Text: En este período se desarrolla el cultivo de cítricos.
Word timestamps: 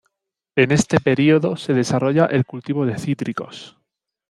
En 0.55 0.71
este 0.71 0.99
período 0.99 1.55
se 1.57 1.75
desarrolla 1.75 2.25
el 2.25 2.43
cultivo 2.47 2.87
de 2.87 2.97
cítricos. 2.97 3.77